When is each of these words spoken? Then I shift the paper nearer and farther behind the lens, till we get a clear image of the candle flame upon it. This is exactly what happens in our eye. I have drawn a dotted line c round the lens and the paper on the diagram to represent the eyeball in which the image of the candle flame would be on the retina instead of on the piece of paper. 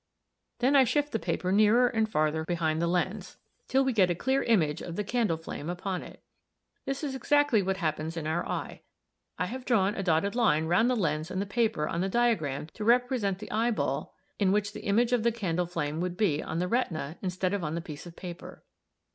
Then 0.61 0.75
I 0.75 0.83
shift 0.83 1.11
the 1.11 1.19
paper 1.19 1.51
nearer 1.51 1.87
and 1.87 2.09
farther 2.09 2.43
behind 2.43 2.81
the 2.81 2.87
lens, 2.87 3.37
till 3.67 3.83
we 3.83 3.93
get 3.93 4.09
a 4.09 4.15
clear 4.15 4.41
image 4.41 4.81
of 4.81 4.95
the 4.95 5.03
candle 5.03 5.37
flame 5.37 5.69
upon 5.69 6.01
it. 6.01 6.23
This 6.85 7.03
is 7.03 7.13
exactly 7.13 7.61
what 7.61 7.77
happens 7.77 8.17
in 8.17 8.25
our 8.25 8.43
eye. 8.49 8.81
I 9.37 9.45
have 9.45 9.63
drawn 9.63 9.93
a 9.93 10.01
dotted 10.01 10.33
line 10.33 10.63
c 10.63 10.67
round 10.69 10.89
the 10.89 10.95
lens 10.95 11.29
and 11.29 11.39
the 11.39 11.45
paper 11.45 11.87
on 11.87 12.01
the 12.01 12.09
diagram 12.09 12.65
to 12.73 12.83
represent 12.83 13.37
the 13.37 13.51
eyeball 13.51 14.15
in 14.39 14.51
which 14.51 14.73
the 14.73 14.85
image 14.85 15.13
of 15.13 15.21
the 15.21 15.31
candle 15.31 15.67
flame 15.67 15.99
would 16.01 16.17
be 16.17 16.41
on 16.41 16.57
the 16.57 16.67
retina 16.67 17.19
instead 17.21 17.53
of 17.53 17.63
on 17.63 17.75
the 17.75 17.79
piece 17.79 18.07
of 18.07 18.15
paper. 18.15 18.63